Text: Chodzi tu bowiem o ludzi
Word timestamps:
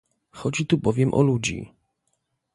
Chodzi 0.31 0.65
tu 0.65 0.77
bowiem 0.77 1.13
o 1.13 1.21
ludzi 1.23 1.73